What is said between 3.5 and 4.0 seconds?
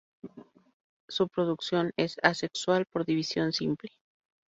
simple.